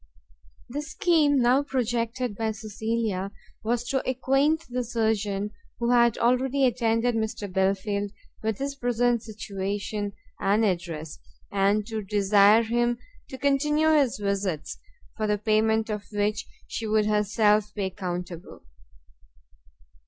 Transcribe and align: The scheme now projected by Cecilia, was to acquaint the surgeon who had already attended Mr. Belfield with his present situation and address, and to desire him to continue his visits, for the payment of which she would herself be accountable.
The 0.67 0.81
scheme 0.81 1.39
now 1.43 1.61
projected 1.61 2.35
by 2.35 2.53
Cecilia, 2.53 3.31
was 3.63 3.83
to 3.89 4.01
acquaint 4.09 4.65
the 4.67 4.83
surgeon 4.83 5.51
who 5.77 5.91
had 5.91 6.17
already 6.17 6.65
attended 6.65 7.13
Mr. 7.13 7.47
Belfield 7.47 8.09
with 8.41 8.57
his 8.57 8.73
present 8.73 9.21
situation 9.21 10.13
and 10.39 10.65
address, 10.65 11.19
and 11.51 11.85
to 11.85 12.01
desire 12.01 12.63
him 12.63 12.97
to 13.29 13.37
continue 13.37 13.89
his 13.93 14.17
visits, 14.17 14.75
for 15.17 15.27
the 15.27 15.37
payment 15.37 15.87
of 15.91 16.07
which 16.11 16.47
she 16.67 16.87
would 16.87 17.05
herself 17.05 17.71
be 17.75 17.83
accountable. 17.85 18.63